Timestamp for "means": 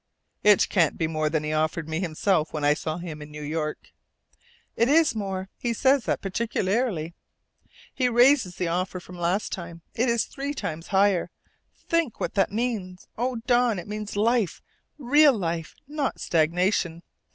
12.51-13.07, 13.87-14.15